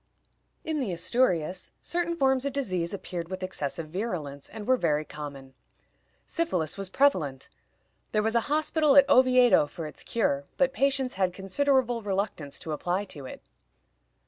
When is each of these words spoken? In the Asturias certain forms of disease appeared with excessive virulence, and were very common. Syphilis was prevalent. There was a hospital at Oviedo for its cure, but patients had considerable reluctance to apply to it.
In 0.63 0.79
the 0.79 0.91
Asturias 0.91 1.73
certain 1.83 2.15
forms 2.15 2.43
of 2.43 2.53
disease 2.53 2.91
appeared 2.91 3.29
with 3.29 3.43
excessive 3.43 3.89
virulence, 3.89 4.49
and 4.49 4.65
were 4.65 4.75
very 4.75 5.05
common. 5.05 5.53
Syphilis 6.25 6.75
was 6.75 6.89
prevalent. 6.89 7.49
There 8.11 8.23
was 8.23 8.33
a 8.33 8.39
hospital 8.49 8.95
at 8.95 9.07
Oviedo 9.07 9.67
for 9.67 9.85
its 9.85 10.01
cure, 10.01 10.45
but 10.57 10.73
patients 10.73 11.13
had 11.21 11.33
considerable 11.35 12.01
reluctance 12.01 12.57
to 12.61 12.71
apply 12.71 13.05
to 13.13 13.27
it. 13.27 13.43